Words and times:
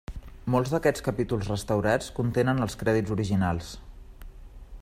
Molts 0.53 0.71
d'aquests 0.75 1.03
capítols 1.07 1.51
restaurats 1.51 2.09
contenen 2.21 2.65
els 2.67 2.81
crèdits 2.85 3.15
originals. 3.19 3.71